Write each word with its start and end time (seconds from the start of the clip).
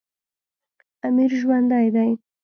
امیر 1.07 1.31
ژوندی 1.39 1.87
دی. 1.95 2.11